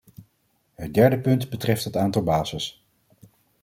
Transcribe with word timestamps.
Het 0.73 0.93
derde 0.93 1.19
punt 1.19 1.49
betreft 1.49 1.83
het 1.83 1.95
aantal 1.95 2.23
bases. 2.23 2.85